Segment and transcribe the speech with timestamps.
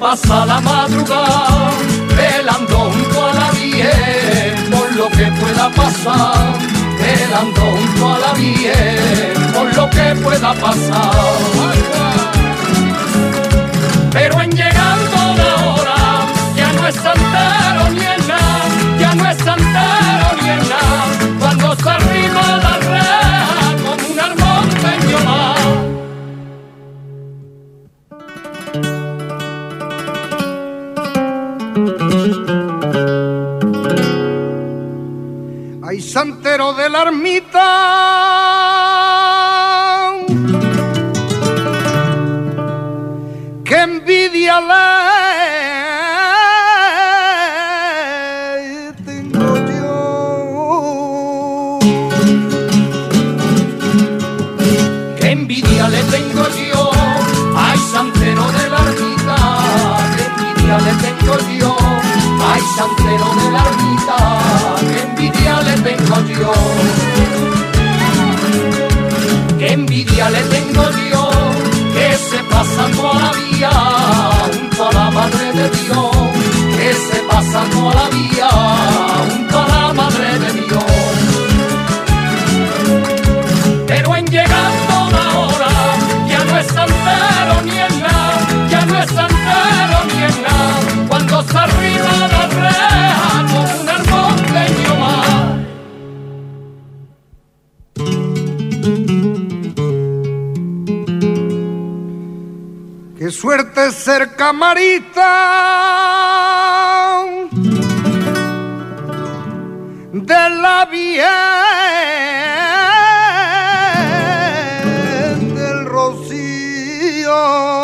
[0.00, 1.70] pasa la madrugada
[2.16, 3.90] velando junto a la vía
[4.70, 6.58] por lo que pueda pasar.
[7.00, 8.80] Velando junto a la vía
[9.54, 11.74] por lo que pueda pasar.
[14.10, 15.98] Pero en llegando la hora
[16.56, 18.62] ya no es santero ni en nada,
[18.98, 21.04] ya no es santero ni en nada.
[21.38, 22.79] Cuando se arriba la
[36.12, 37.68] santero de la ermita.
[43.64, 44.86] Que envidia le
[49.04, 51.78] tengo yo.
[55.20, 56.90] Qué envidia le tengo yo,
[57.56, 59.36] ay santero de la ermita,
[60.16, 61.72] qué envidia le tengo yo,
[62.52, 63.79] ay santero de la ermita,
[70.60, 71.30] tengo yo,
[71.94, 73.70] que se pasa todavía
[74.52, 76.10] junto a la madre de Dios,
[76.76, 78.48] que se pasa todavía
[79.30, 80.84] junto a la madre de Dios.
[83.86, 85.72] Pero en llegando la hora,
[86.28, 91.42] ya no es santero ni en nada, ya no es santero ni en nada, cuando
[91.42, 92.29] se arriba
[103.40, 105.32] Suerte ser camarita
[110.12, 111.24] de la bien
[115.54, 117.80] del Rocío.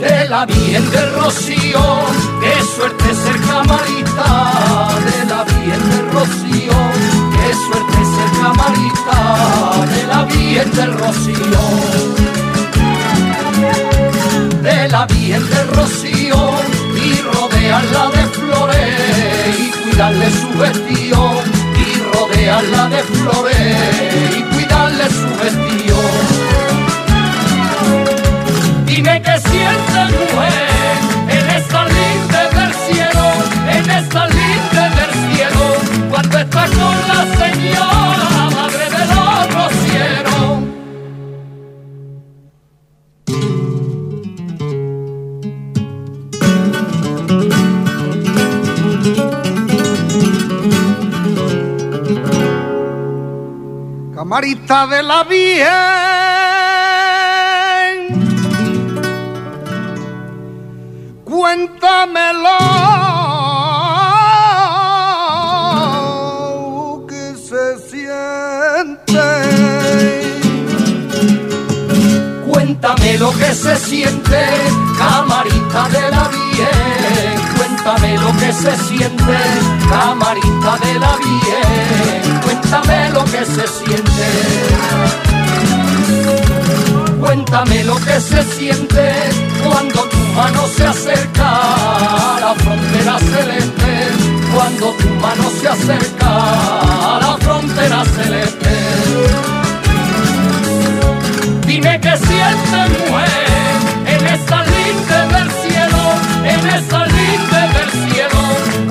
[0.00, 1.80] de la bien del Rocío,
[2.40, 6.72] qué suerte ser camarita, de la bien del Rocío,
[7.34, 7.97] qué suerte
[8.38, 11.62] de la bien del Rocío.
[14.62, 16.50] De la bien del Rocío,
[17.04, 18.94] y rodearla de flores,
[19.58, 21.20] y cuidarle su vestido,
[21.84, 23.76] y rodearla de flores,
[24.36, 25.96] y cuidarle su vestido.
[28.86, 30.98] Dime qué siente mujer
[31.28, 33.24] en esta linda del cielo,
[33.76, 35.64] en esta linda del cielo,
[36.10, 37.37] cuando está con la
[54.18, 55.68] Camarita de la bien.
[61.24, 62.58] Cuéntamelo
[67.06, 69.28] que se siente.
[72.44, 74.40] Cuéntame lo que se siente,
[74.98, 77.36] camarita de la bien.
[77.56, 79.38] Cuéntame lo que se siente,
[79.90, 81.18] camarita de la.
[82.44, 84.28] Cuéntame lo que se siente.
[87.20, 89.14] Cuéntame lo que se siente
[89.64, 93.92] cuando tu mano se acerca a la frontera celeste.
[94.54, 98.74] Cuando tu mano se acerca a la frontera celeste.
[101.66, 102.78] Dime qué siente
[103.10, 103.48] mujer
[104.06, 106.02] en esa linda del cielo,
[106.44, 107.07] en esa cielo,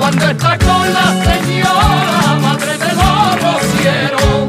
[0.10, 4.40] cuando está con la señora madre de los rocieros.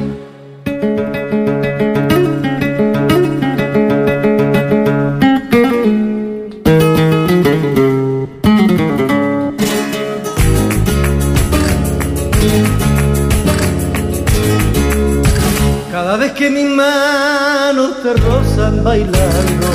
[15.91, 19.67] Cada vez que mis manos te rozan bailando,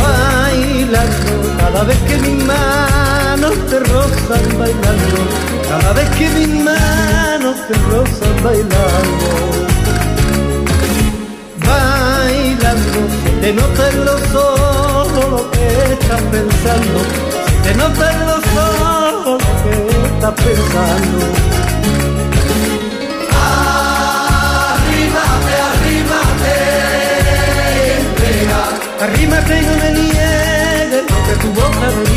[0.00, 2.89] bailando, cada vez que mis manos
[3.50, 5.16] manos te bailando,
[5.68, 9.26] cada vez que mis manos te rozan bailando.
[11.66, 13.00] Bailando,
[13.40, 17.00] te nota en los ojos lo que estás pensando,
[17.62, 21.50] te nota en los ojos lo que estás pensando.
[29.00, 32.09] Arrímate y no me niegues lo que tu boca me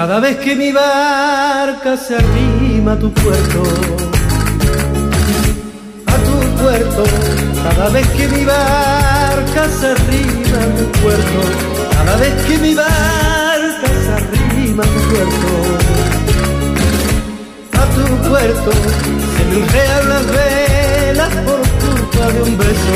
[0.00, 3.62] Cada vez que mi barca se arrima a tu puerto,
[6.06, 7.04] a tu puerto,
[7.62, 11.40] cada vez que mi barca se arrima a tu puerto,
[11.92, 15.48] cada vez que mi barca se arrima a tu puerto,
[17.78, 18.70] a tu puerto,
[19.36, 22.94] se me enredan las velas por culpa de un beso,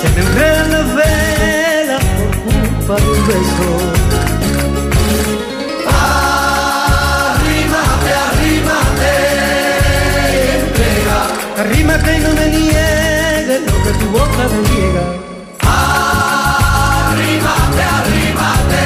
[0.00, 4.37] se me enredan las velas por culpa de un beso.
[11.58, 15.04] Arrímate y no me niegues lo que tu boca me niega.
[17.10, 18.84] Arrímate, arrímate,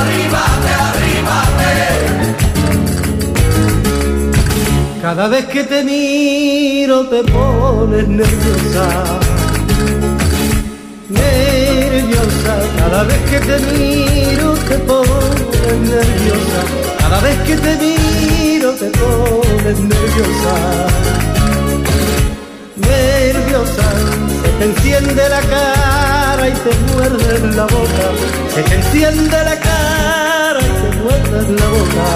[0.00, 1.72] arrímate, arrímate.
[5.00, 8.86] Cada vez que te miro te pones nerviosa.
[11.08, 16.60] Nerviosa, cada vez que te miro te pones nerviosa.
[16.98, 17.97] Cada vez que te miro
[19.68, 20.54] pones nerviosa.
[22.76, 23.88] Nerviosa,
[24.42, 28.06] se te enciende la cara y te muerde la boca.
[28.54, 32.06] Se te enciende la cara y te muerde la boca.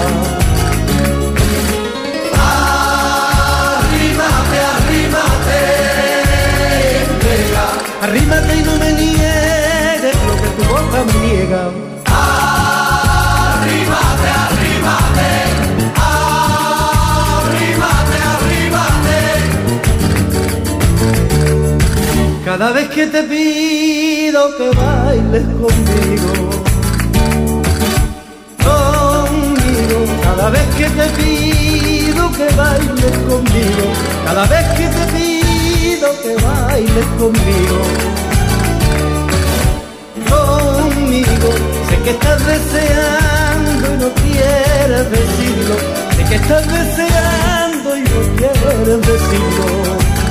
[8.01, 11.92] Arrímate, y no me niegues lo que tu boca me niega.
[22.53, 26.33] Cada vez que te pido que bailes conmigo,
[28.63, 33.85] conmigo, cada vez que te pido que bailes conmigo,
[34.23, 37.79] cada vez que te pido que bailes conmigo,
[40.29, 41.49] conmigo,
[41.89, 45.75] sé que estás deseando y no quieres decirlo,
[46.15, 50.22] sé que estás deseando y no quieres decirlo.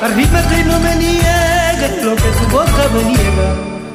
[0.00, 3.87] Arrímate y no me niegues lo que tu boca me niega.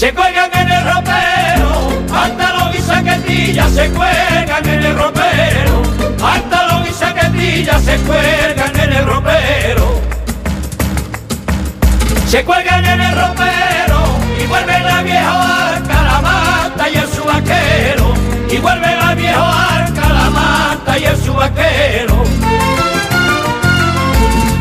[0.00, 2.06] Se cuelgan en el ropero.
[2.08, 5.82] Pantalón y chaquetilla se cuelgan en el ropero.
[6.18, 10.00] Pantalón y chaquetilla se cuelgan en el ropero.
[12.26, 14.00] Se cuelgan en el ropero
[14.42, 18.14] y vuelven a viejo arca la mata y el subaquero.
[18.50, 22.24] Y vuelven a viejo arca la mata y el subaquero.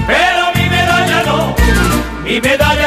[0.05, 1.55] Pero mi medalla no,
[2.25, 2.78] mi medalla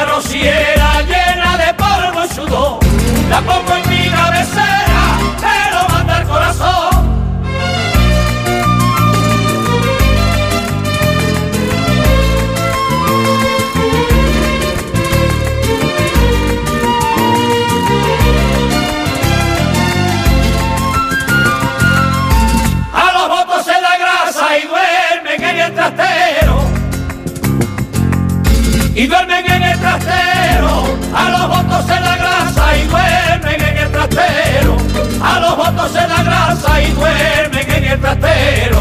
[3.32, 5.02] la pongo en mi cabecera,
[5.40, 6.92] pero manda el corazón.
[22.94, 26.56] A los votos se la grasa y duermen en el trastero.
[28.94, 30.84] Y duermen en el trastero,
[31.16, 32.21] a los votos se la grasa
[32.92, 34.76] duermen en el trastero,
[35.22, 38.80] a los votos se da grasa y duermen en el trastero.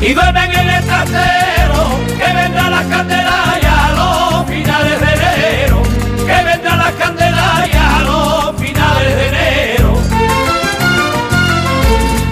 [0.00, 1.80] Y duermen en el trastero,
[2.18, 5.82] que vendrá la candelaria a los finales de enero,
[6.28, 9.90] que vendrá la candelaria a los finales de enero.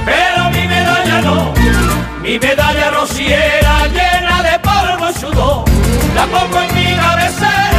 [0.04, 1.52] Pero mi medalla no,
[2.22, 5.64] mi medalla rociera llena de polvo y sudor,
[6.14, 7.73] la pongo en mi cabecera.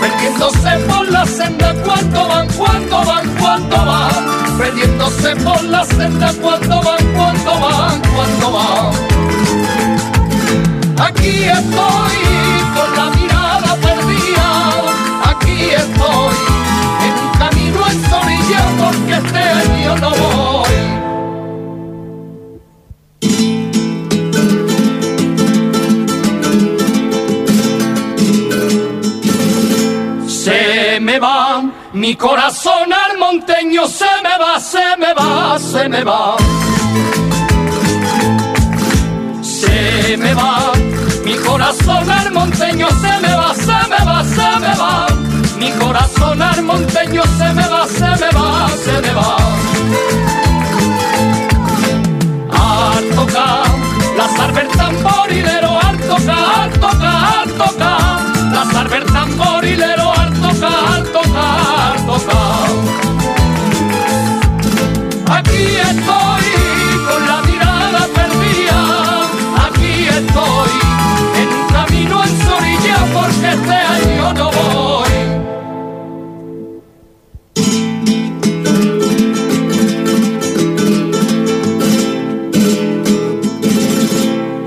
[0.00, 6.82] Perdiéndose por la senda, cuando van, cuando van, cuando van, perdiéndose por la senda, cuando
[6.82, 8.92] van, cuando van, cuando van.
[10.98, 12.18] Aquí estoy
[12.74, 14.48] con la mirada perdida,
[15.30, 16.36] aquí estoy
[17.06, 20.45] en un camino en Zorilla porque este año no voy.
[31.96, 36.36] Mi corazón al monteño, se me va, se me va, se me va.
[39.42, 40.72] Se me va
[41.24, 45.06] mi corazón al monteño, se me va, se me va, se me va.
[45.58, 49.36] Mi corazón al monteño, se me va, se me va, se me va.
[52.50, 53.64] Al tocar,
[54.16, 58.20] las arber tamborilero, al tocar, al tocar, al tocar.
[58.52, 60.15] Las arber tamborilero,
[61.12, 62.70] tocar, al tocar.
[65.28, 66.46] Aquí estoy
[67.08, 68.78] con la mirada perdida,
[69.66, 70.74] aquí estoy
[71.40, 75.14] en un camino en Zorilla porque este año no voy.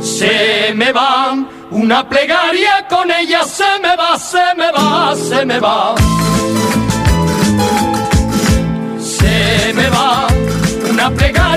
[0.02, 1.36] Se me va
[1.72, 6.09] una plegaria con ella, se me va, se me va, se me va.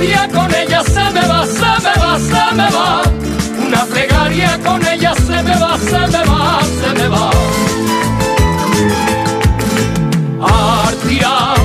[0.02, 3.02] Plegaria con ella, se me va, se me va, se me va.
[3.66, 7.30] Una plegaria con ella, se me va, se me va, se me va.
[10.40, 11.56] Al tirar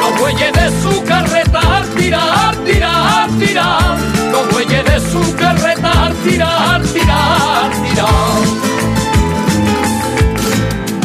[0.00, 3.98] los bueyes de su carreta, tirar, al tirar.
[4.32, 7.70] Los bueyes de su carreta, tirar, al tirar.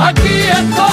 [0.02, 0.89] Aquí estoy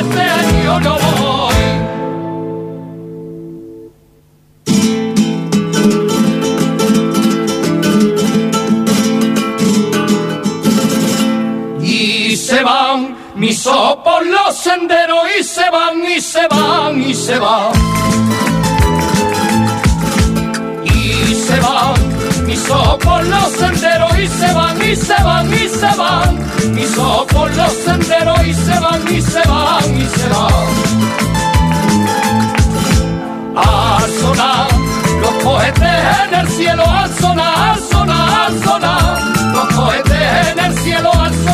[0.00, 1.54] Este año no voy.
[11.84, 17.14] Y se van mis ojos por los senderos y se van y se van y
[17.14, 18.51] se van.
[22.62, 26.38] Mis ojos los senderos y se van, y se van, y se van,
[26.74, 30.52] mis ojos los senderos y se van, y se van, y se van.
[33.56, 34.68] Al sonar
[35.20, 39.20] los cohetes en el cielo, al sonar, al sonar, al sonar,
[39.52, 41.51] los cohetes en el cielo, al sonar,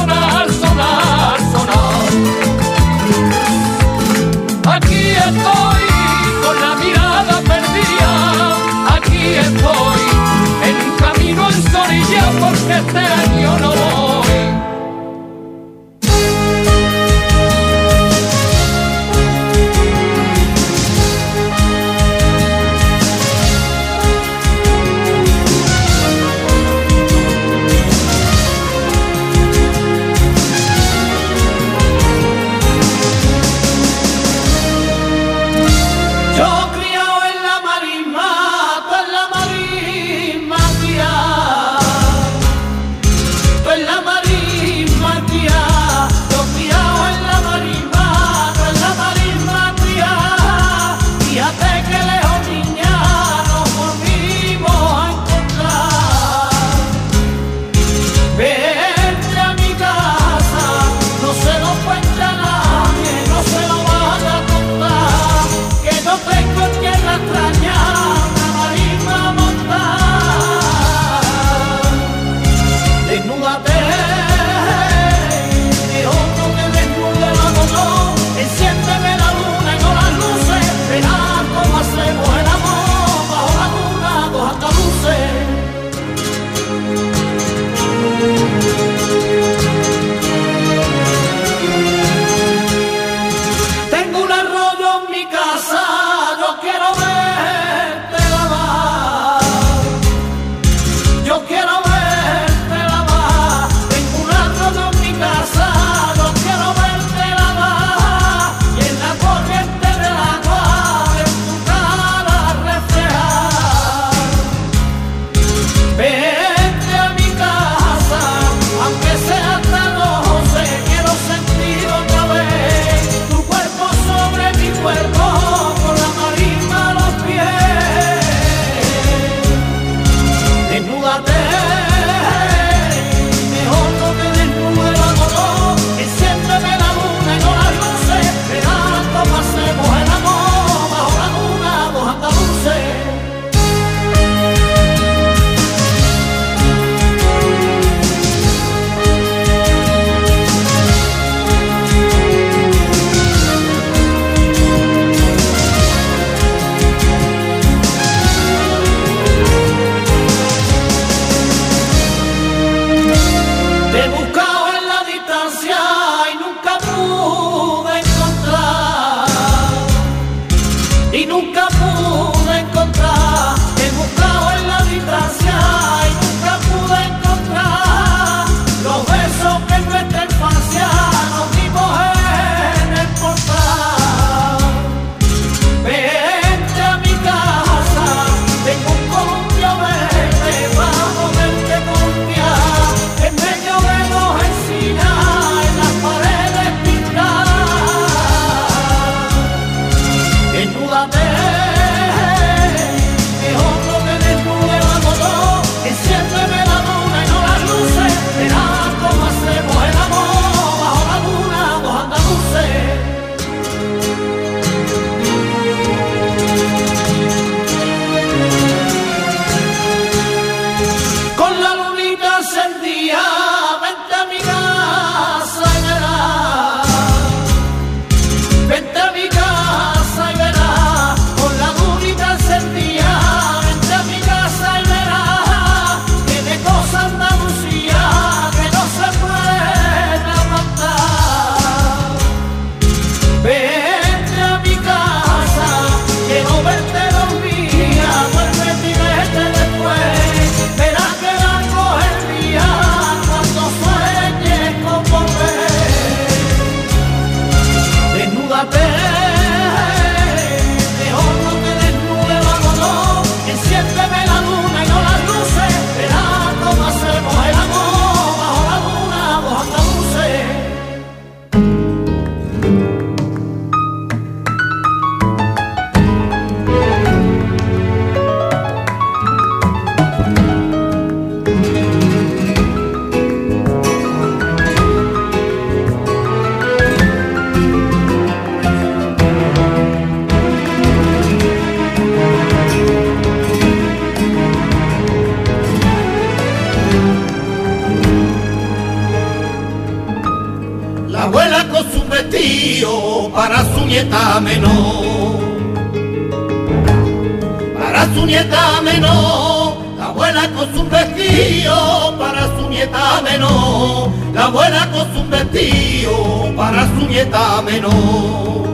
[317.24, 318.68] menor.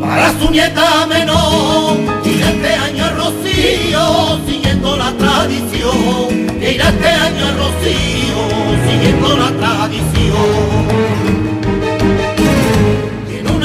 [0.00, 8.40] Para su nieta menor, y este año Rocío, siguiendo la tradición, irá este año Rocío,
[8.88, 10.88] siguiendo la tradición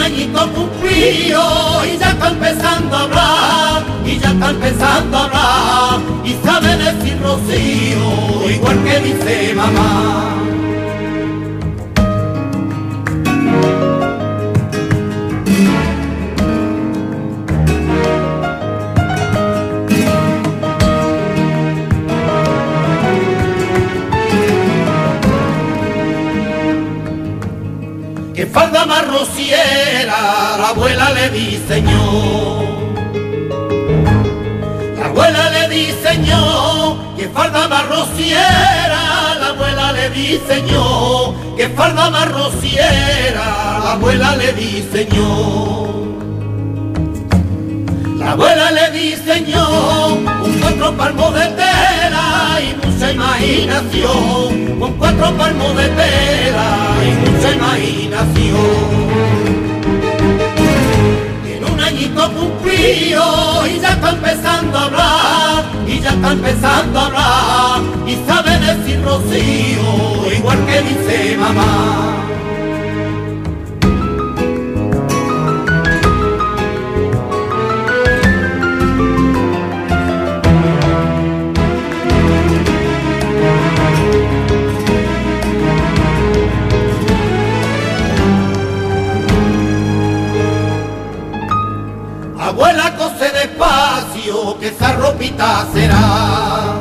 [0.04, 6.34] añito cumplido y ya está empezando a hablar, y ya está empezando a hablar, y
[6.46, 10.53] sabe decir Rocío, igual que dice mamá.
[30.63, 32.04] La abuela le diseñó.
[34.97, 37.84] La abuela le diseñó que falda más
[39.41, 45.28] la abuela le diseñó que falda más la abuela le diseñó.
[48.17, 50.13] La abuela le diseñó
[50.45, 52.26] un cuatro palmos de tela
[52.65, 56.69] y mucha imaginación, con cuatro palmos de tela
[57.06, 59.23] y mucha imaginación.
[61.93, 68.15] Añito cumplido y ya está empezando a hablar, y ya está empezando a hablar, y
[68.25, 72.15] sabe decir Rocío, igual que dice mamá.
[92.54, 96.76] Abuela cose despacio, que esa ropita será.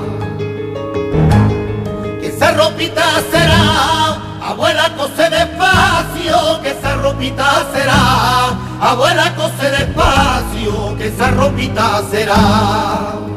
[2.21, 4.21] Que esa ropita será.
[4.51, 8.55] Abuela cose despacio, que esa ropita será.
[8.83, 13.32] Abuela cose despacio, que esa ropita será.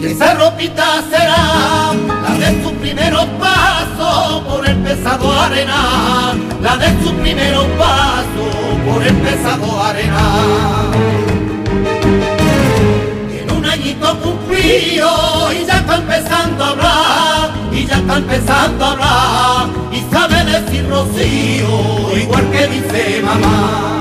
[0.00, 6.32] Que esa ropita será la de sus primeros pasos por el pesado arena,
[6.62, 10.22] la de sus primeros pasos por el pesado arena.
[13.42, 18.92] En un añito cumplido y ya está empezando a hablar, y ya está empezando a
[18.92, 23.99] hablar, y sabe decir Rocío, igual que dice mamá.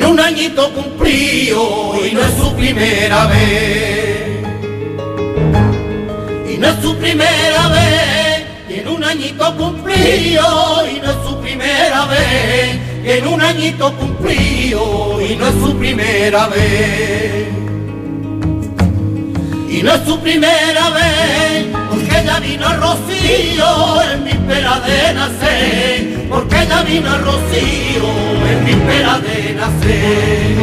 [0.00, 4.46] Tiene un añito cumplido y no es su primera vez.
[6.50, 8.46] Y no es su primera vez.
[8.66, 13.02] Tiene un añito cumplido y no es su primera vez.
[13.04, 17.48] Tiene un añito cumplido y no es su primera vez.
[19.68, 21.66] Y no es su primera vez,
[22.10, 28.08] porque ella vino Rocío en mi pera de nacer, porque ella vino Rocío
[28.50, 30.56] en mi pera de nacer.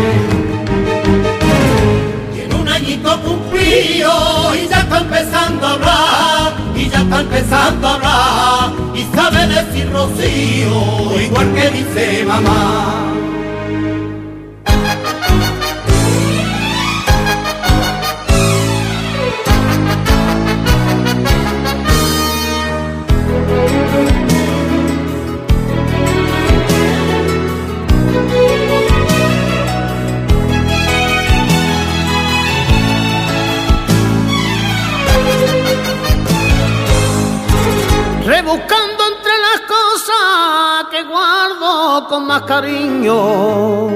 [2.33, 7.93] Tiene un añito cumplido y ya está empezando a hablar, y ya está empezando a
[7.95, 13.06] hablar, y sabe decir Rocío, igual que dice mamá.
[42.07, 43.89] Con más cariño.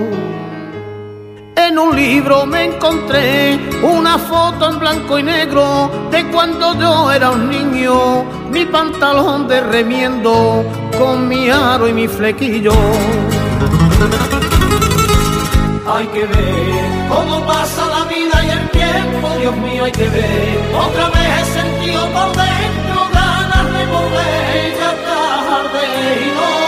[1.55, 7.29] En un libro me encontré una foto en blanco y negro de cuando yo era
[7.31, 10.65] un niño, mi pantalón de remiendo
[10.97, 12.73] con mi aro y mi flequillo.
[15.93, 20.59] Hay que ver cómo pasa la vida y el tiempo, Dios mío, hay que ver.
[20.87, 24.41] Otra vez he sentido por dentro ganas de volver
[25.05, 25.81] tarde
[26.21, 26.60] y no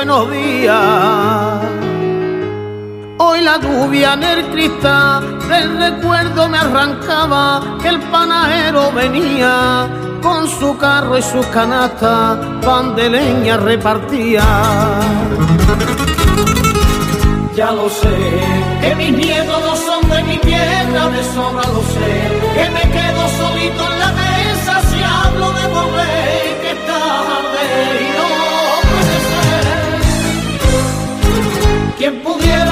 [0.00, 1.60] buenos días.
[3.18, 9.88] Hoy la lluvia en el cristal del recuerdo me arrancaba que el panadero venía
[10.22, 14.42] con su carro y sus canastas, pan de leña repartía.
[17.54, 18.16] Ya lo sé,
[18.80, 22.10] que mis nietos no son de mi tierra, de sobra lo sé,
[22.54, 23.99] que me quedo solito en
[32.00, 32.69] Quien pudiera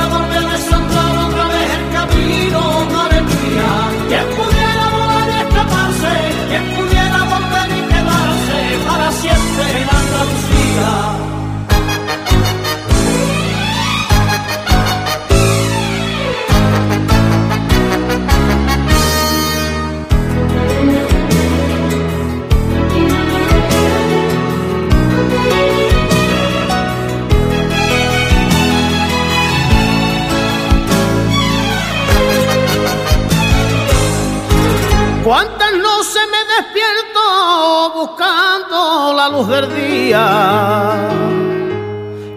[39.18, 40.24] la luz del día?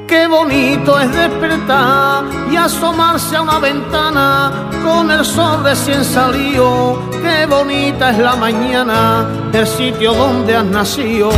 [0.07, 6.99] Qué bonito es despertar y asomarse a una ventana con el sol recién salido.
[7.23, 11.29] Qué bonita es la mañana del sitio donde has nacido.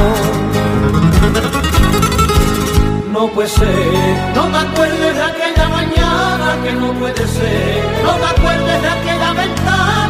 [3.11, 8.27] No puede ser, no te acuerdes de aquella mañana que no puede ser, no te
[8.35, 10.02] acuerdes de aquella ventana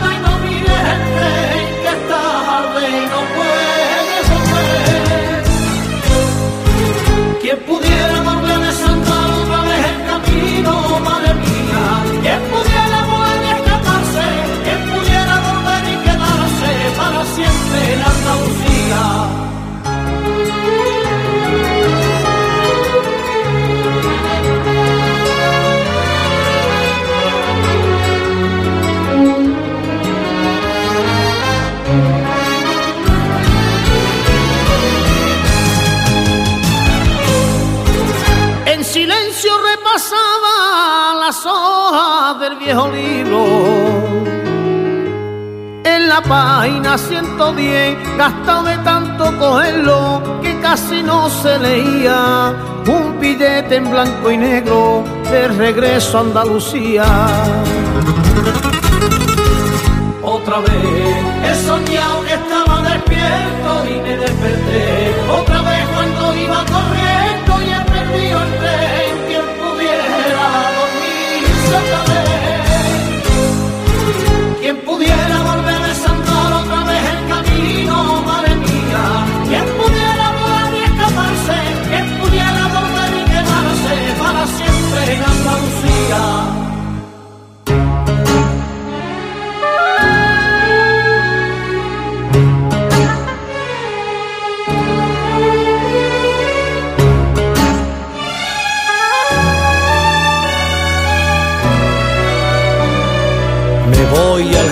[54.03, 57.05] blanco y negro de regreso a Andalucía.
[60.21, 60.71] Otra vez
[61.47, 65.15] he soñado que estaba despierto y me desperté.
[65.39, 67.12] Otra vez cuando iba corriendo y
[86.03, 86.32] Andalucía.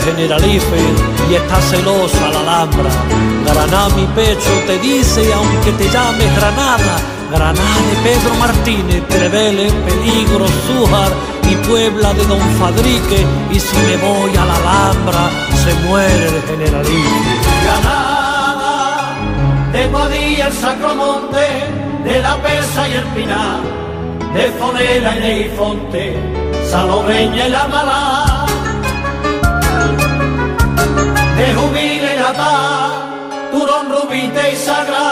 [0.03, 0.77] Generalife
[1.29, 2.89] y está celosa la Alhambra.
[3.45, 6.97] Granada mi pecho te dice, aunque te llames Granada,
[7.29, 11.11] Granada de Pedro Martínez, Trevele, Peligro, Zújar
[11.49, 13.25] y Puebla de Don Fadrique.
[13.51, 15.29] Y si me voy a la Alhambra,
[15.63, 17.21] se muere el Generalife.
[17.63, 19.15] Granada,
[19.71, 21.47] de Guadilla el Sacromonte,
[22.03, 23.59] de la Pesa y el Pinar,
[24.33, 26.17] de Fonera y Neifonte,
[26.69, 28.40] Salobreña y la Malá,
[31.41, 32.91] de Jubile y Natal,
[33.51, 35.09] Turón, Rubite y Sagrá,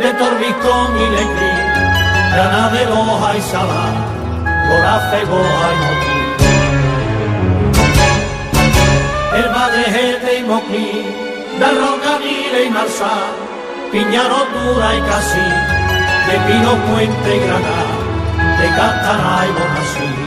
[0.00, 1.66] de Torbicón y Legrín,
[2.32, 3.88] Granada de Loja y Salá,
[4.68, 6.20] Gorafe, Goja y Moquín.
[9.38, 11.06] el Madrejete y Moquín,
[11.60, 13.14] de Rocanile y Marsá,
[13.92, 15.48] Piñaro, Dura y Casí,
[16.28, 17.96] de Pino, Puente y Granada,
[18.60, 20.19] de Cantaná y Bonasí.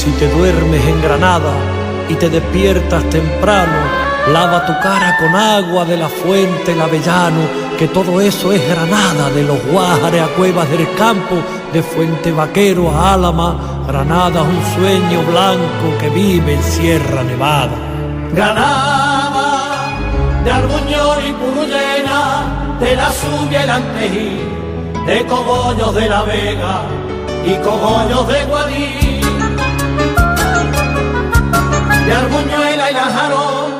[0.00, 1.52] Si te duermes en Granada
[2.08, 3.80] y te despiertas temprano,
[4.32, 7.42] lava tu cara con agua de la fuente el Avellano,
[7.78, 11.36] que todo eso es Granada, de los Guájares a Cuevas del Campo,
[11.74, 17.76] de Fuente Vaquero a Álama, Granada es un sueño blanco que vive en Sierra Nevada.
[18.32, 19.84] Granada,
[20.42, 24.40] de Arbuñol y Purullena, de la Subia y la Antejí,
[25.04, 26.84] de cogollos de la Vega
[27.44, 29.09] y cogollos de Guadí,
[32.10, 33.70] de Arbuñuela y Lajarón,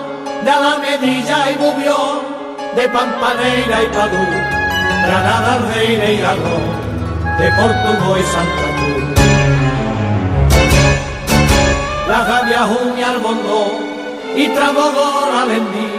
[0.45, 2.21] de Alamedilla y Bubión,
[2.77, 4.25] de Pampaneira y Padú,
[5.05, 6.65] Granada, Reina y Aragón,
[7.41, 9.05] de Portugal y Santa Cruz.
[12.07, 12.63] La Gavia,
[12.99, 13.63] y Albondó
[14.37, 15.91] y Trabogor, Alendí,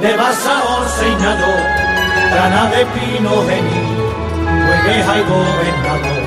[0.00, 1.62] de Basaor, Señador,
[2.32, 3.82] Granada de Pino, Gení,
[4.66, 6.21] Hueveja y Gobernador.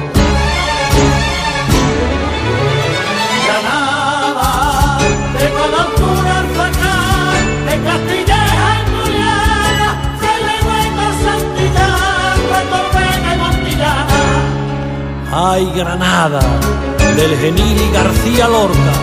[15.38, 16.40] Ay, Granada,
[17.16, 18.94] del Genil y García Lorca,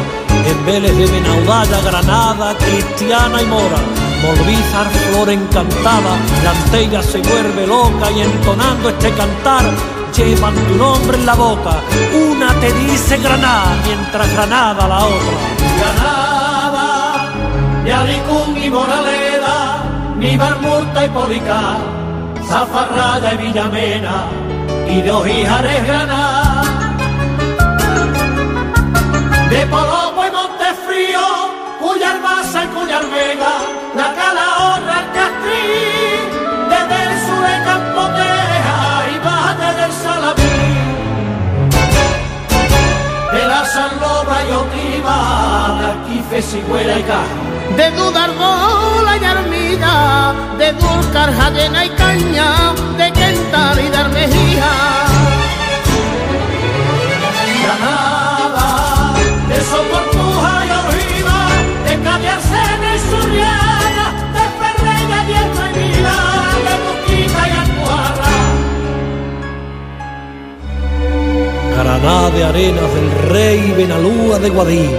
[0.47, 7.67] en Vélez de Benaudalla, Granada, Cristiana y Mora Molvízar, flor encantada, la antella se vuelve
[7.67, 9.65] loca y entonando este cantar
[10.17, 11.81] llevan tu nombre en la boca.
[12.31, 15.37] Una te dice Granada, mientras Granada la otra.
[15.77, 16.22] Granada,
[17.85, 19.83] Yaricún y Moraleda,
[20.17, 21.79] ni Barmurta y Policar,
[22.47, 24.27] Zafarraya y Villamena,
[24.89, 26.63] y de Ojijares Granada.
[29.51, 31.27] De Polopo y Montefrío,
[31.81, 33.55] Cuyar Masa y Cuyar Vega,
[33.97, 35.67] la calahorra, el castrí,
[36.71, 38.81] desde el sur de Campoteja
[39.13, 40.57] y baja del Salamí,
[43.33, 45.17] de la Salobra y Otiva,
[45.81, 47.52] de Arquife, y Caja.
[47.77, 54.71] De Dudarbola y Armilla, de Dulcar, Jadena y Caña, de Quental y de Armejía.
[57.65, 59.15] Granada,
[59.49, 61.41] de Soportuja y Orriba,
[61.87, 63.73] de Cadiarcena y Surriá.
[71.75, 74.91] Granada de arenas del rey, Benalúa de Guadí,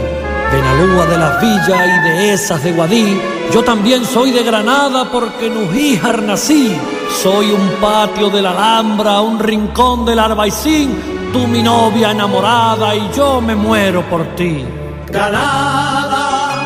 [0.74, 3.22] De las villas y de esas de Guadí.
[3.54, 6.76] Yo también soy de Granada porque en Ujíjar nací.
[7.22, 13.08] Soy un patio de la Alhambra, un rincón del Arbaicín, tú mi novia enamorada y
[13.16, 14.66] yo me muero por ti.
[15.08, 16.64] Granada,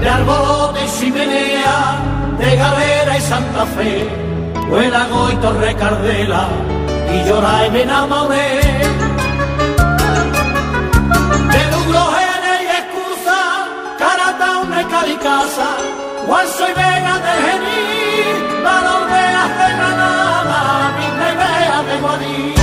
[0.00, 1.98] de Arbolote y Chimenea,
[2.38, 4.06] de Galera y Santa Fe,
[4.68, 6.48] Huelago y Torre Cardela,
[7.10, 8.85] y llora y me enamoré.
[16.26, 20.92] Guanso y Vega de Gení, Valordeas de Granada,
[21.38, 22.54] Vea de Guadí.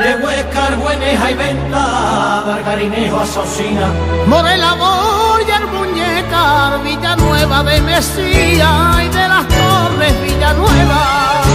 [0.00, 3.86] De Huescar, Bueneja y Venta, Margarinejo, Asocina,
[4.26, 11.51] Morela, Boyer, Muñeca, Villanueva de Mesía y de las Torres Villanueva.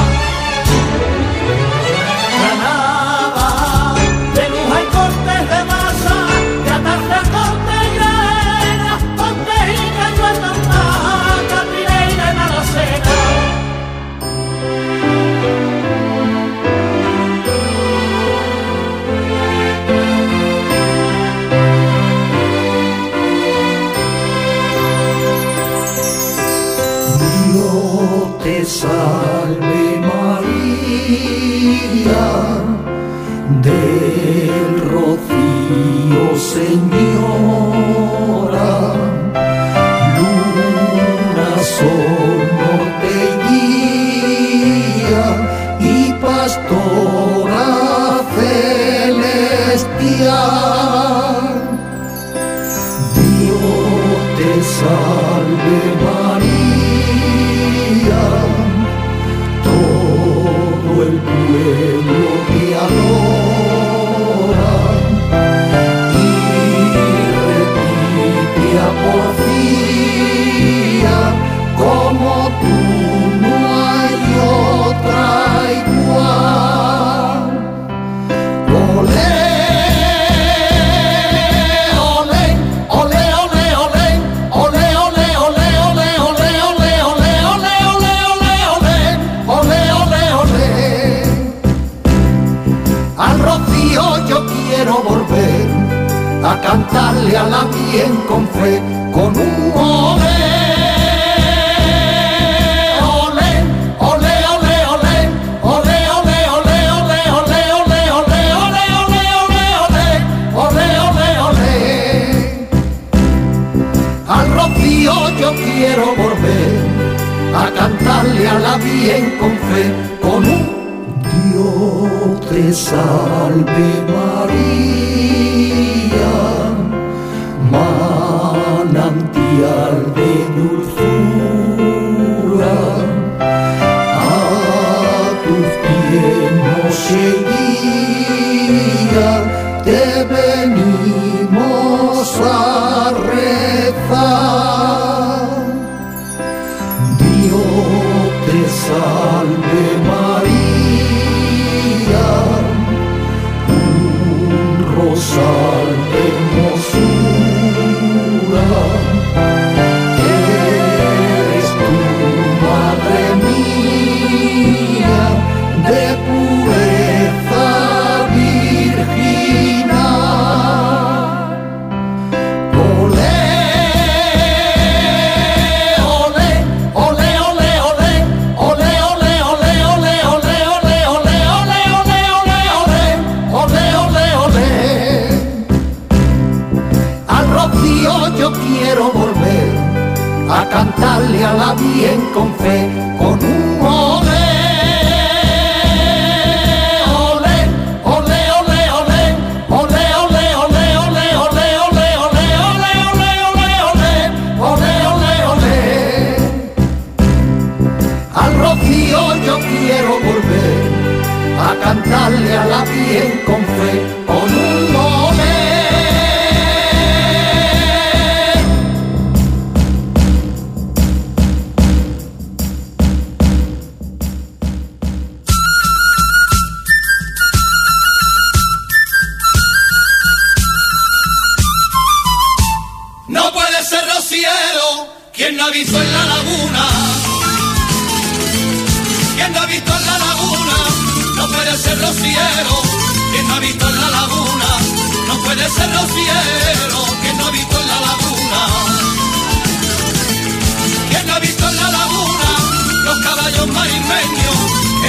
[253.74, 254.58] Caballos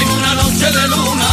[0.01, 1.29] en una noche de luna.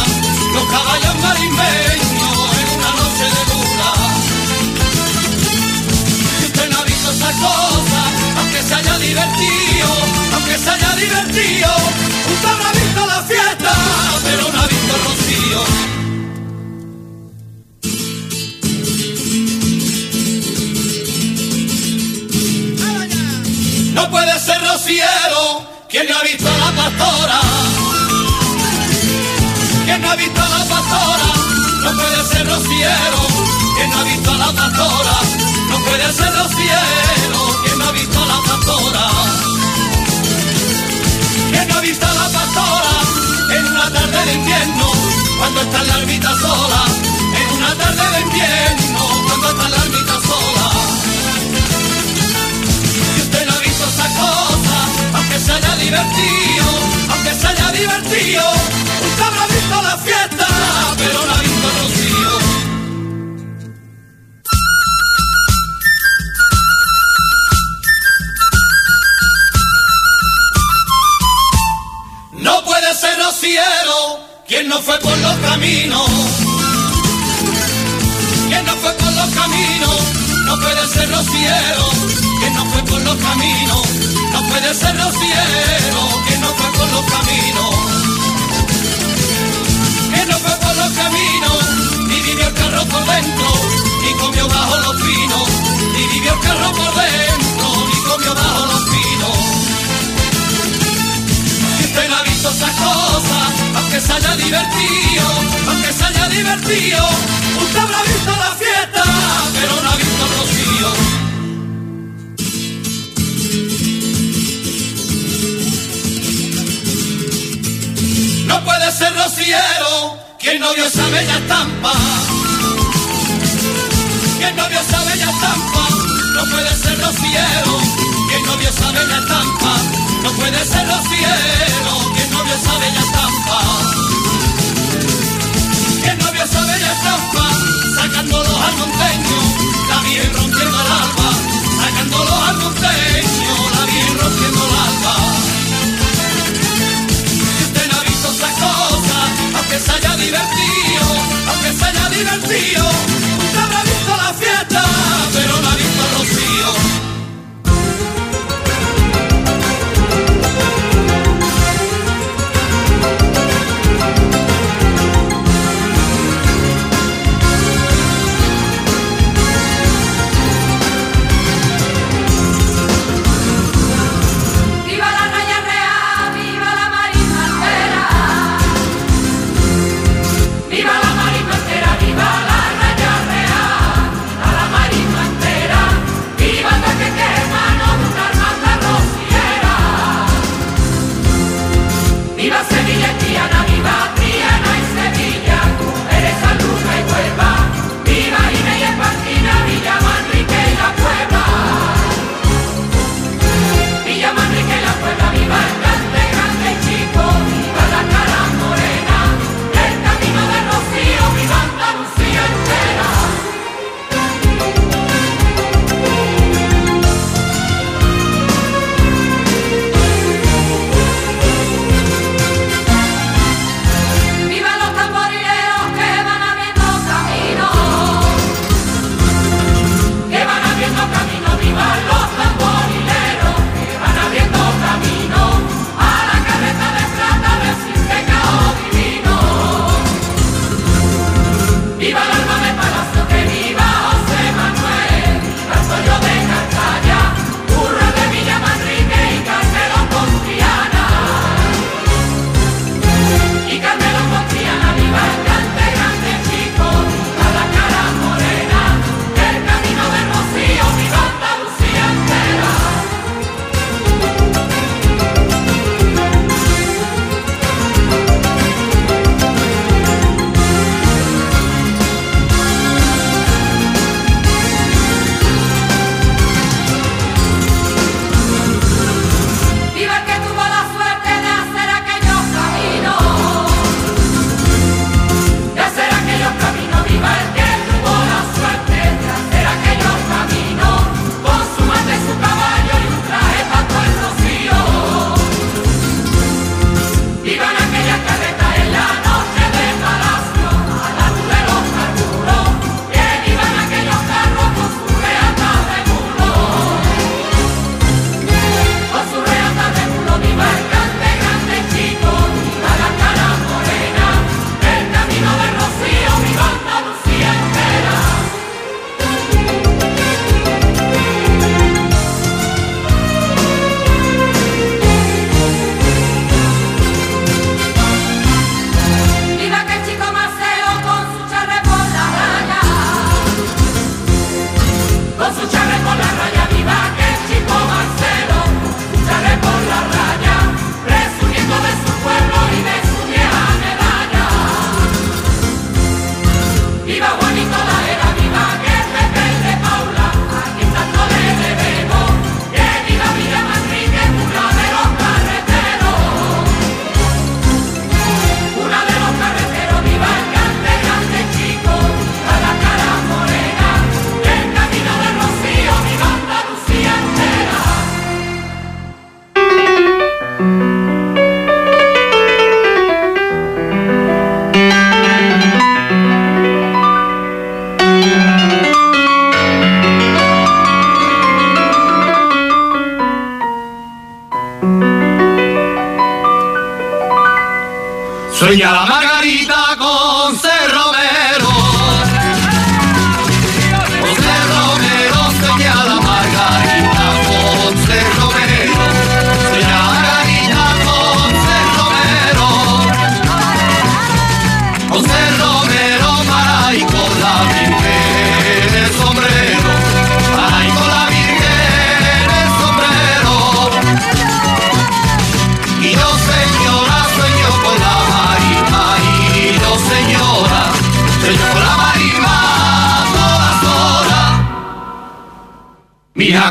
[0.54, 3.88] Los caballos marismeños en una noche de luna.
[6.46, 8.00] Usted no ha visto esa cosa,
[8.38, 9.88] aunque se haya divertido,
[10.34, 11.70] aunque se haya divertido,
[12.34, 13.72] usted habrá visto la fiesta,
[14.24, 15.60] pero no ha visto el rocío.
[23.94, 26.45] No puede ser rociero quien no ha visto
[30.16, 31.28] ha visto a la pastora
[31.84, 33.18] no puede ser rociero.
[33.76, 35.16] Quien no ha visto a la pastora
[35.68, 37.38] no puede ser rociero.
[37.62, 39.04] Quien no ha visto a la pastora.
[41.50, 42.94] Quien no ha visto a la pastora
[43.56, 44.86] en una tarde de invierno
[45.38, 46.82] cuando está la ermita sola.
[47.40, 50.66] En una tarde de invierno cuando está la ermita sola.
[53.14, 54.76] Si usted no ha visto esa cosa,
[55.14, 56.66] aunque se haya divertido,
[57.10, 58.42] aunque se haya divertido,
[59.86, 60.46] la fiesta,
[60.98, 62.32] pero no visto el rocío.
[72.46, 73.96] No puede ser rociero
[74.48, 76.10] quien no fue por los caminos.
[78.48, 80.00] Quien no fue por los caminos,
[80.46, 81.84] no puede ser rociero.
[82.40, 83.82] Quien no fue por los caminos,
[84.32, 86.00] no puede ser rociero.
[86.26, 86.85] Quien no fue por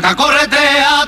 [0.06, 1.05] Mi jaca corretea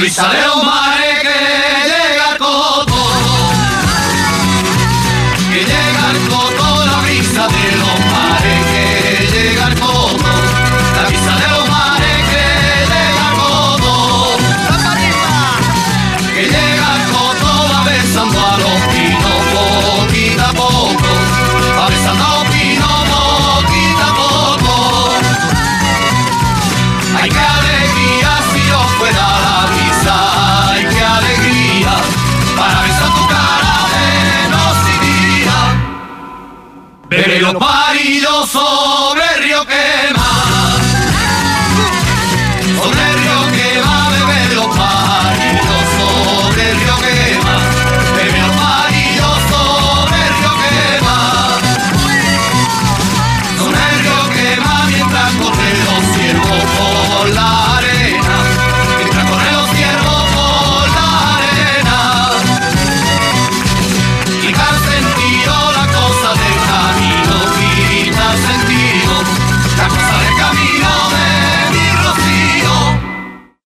[0.00, 0.85] la